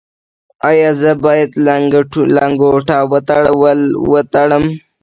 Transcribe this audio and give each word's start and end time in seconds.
ایا 0.69 0.89
زه 1.01 1.11
باید 1.25 1.51
لنګوټه 2.35 2.97
ول 4.09 4.21
تړم؟ 4.33 4.63